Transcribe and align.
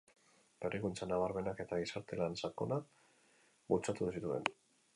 Berrikuntza 0.63 1.07
nabarmenak 1.09 1.61
eta 1.65 1.79
gizarte 1.81 2.19
lan 2.21 2.37
sakonak 2.47 2.89
bultzatu 3.75 4.13
zituen. 4.17 4.49